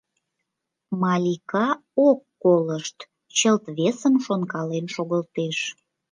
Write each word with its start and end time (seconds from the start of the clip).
Малика 1.01 1.67
ок 2.07 2.19
колышт, 2.43 2.97
чылт 3.37 3.63
весым 3.77 4.15
шонкален 4.25 4.85
шогылтеш. 4.93 5.57